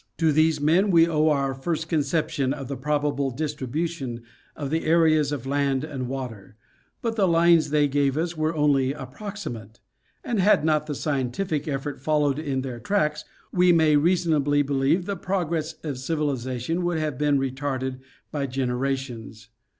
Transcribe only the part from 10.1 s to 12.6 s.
and had not scientific effort followed